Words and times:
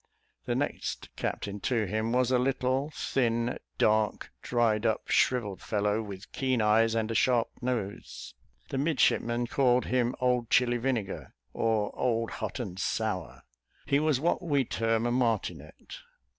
The 0.45 0.55
next 0.55 1.15
captain 1.15 1.59
to 1.59 1.85
him 1.85 2.11
was 2.11 2.31
a 2.31 2.39
little, 2.39 2.89
thin, 2.89 3.59
dark, 3.77 4.31
dried 4.41 4.83
up, 4.83 5.09
shrivelled 5.09 5.61
fellow, 5.61 6.01
with 6.01 6.31
keen 6.31 6.59
eyes, 6.59 6.95
and 6.95 7.11
a 7.11 7.13
sharp 7.13 7.51
nose. 7.61 8.33
The 8.69 8.79
midshipmen 8.79 9.45
called 9.45 9.85
him 9.85 10.15
"Old 10.19 10.49
Chili 10.49 10.77
Vinegar," 10.77 11.35
or, 11.53 11.93
"Old 11.95 12.31
Hot 12.41 12.59
and 12.59 12.79
Sour." 12.79 13.43
He 13.85 13.99
was 13.99 14.19
what 14.19 14.41
we 14.41 14.65
term 14.65 15.05
a 15.05 15.11
martinet. 15.11 15.99